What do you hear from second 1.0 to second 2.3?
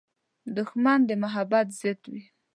د محبت ضد وي